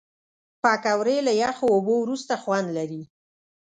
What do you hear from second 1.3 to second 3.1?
یخو اوبو وروسته خوند لري